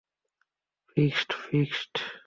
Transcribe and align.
Fixed, 0.89 1.29
fixed. 1.43 1.93